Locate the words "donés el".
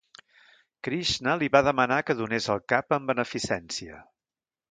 2.23-2.63